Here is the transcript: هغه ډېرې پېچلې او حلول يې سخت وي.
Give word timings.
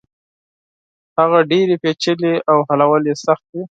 هغه 1.17 1.39
ډېرې 1.51 1.75
پېچلې 1.83 2.33
او 2.51 2.57
حلول 2.67 3.03
يې 3.09 3.15
سخت 3.25 3.45
وي. 3.51 3.59